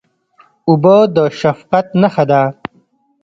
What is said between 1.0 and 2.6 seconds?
د شفقت نښه ده.